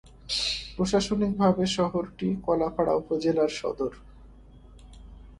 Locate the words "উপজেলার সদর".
2.95-3.91